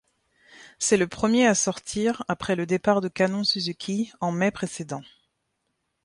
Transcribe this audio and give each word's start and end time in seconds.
C'est 0.79 0.97
le 0.97 1.07
premier 1.07 1.45
à 1.45 1.53
sortir 1.53 2.23
après 2.27 2.55
le 2.55 2.65
départ 2.65 3.01
de 3.01 3.07
Kanon 3.07 3.43
Suzuki 3.43 4.11
en 4.19 4.31
mai 4.31 4.49
précédent. 4.49 5.03